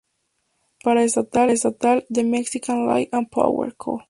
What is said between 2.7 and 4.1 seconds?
Light and Power, Co.